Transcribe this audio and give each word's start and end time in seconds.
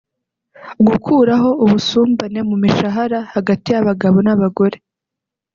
gukuraho 0.87 1.49
ubusumbane 1.63 2.39
mu 2.49 2.55
mishahara 2.63 3.19
hagati 3.33 3.67
y’abagabo 3.73 4.17
n’abagore 4.25 4.77